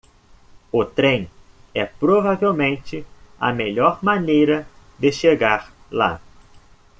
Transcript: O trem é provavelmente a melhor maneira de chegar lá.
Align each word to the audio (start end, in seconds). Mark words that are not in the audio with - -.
O 0.71 0.83
trem 0.83 1.29
é 1.75 1.85
provavelmente 1.85 3.05
a 3.39 3.53
melhor 3.53 4.03
maneira 4.03 4.67
de 4.97 5.11
chegar 5.11 5.71
lá. 5.91 6.19